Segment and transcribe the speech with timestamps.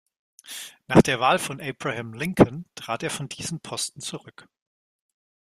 [0.87, 4.49] Nach der Wahl von Abraham Lincoln trat er von diesem Posten zurück.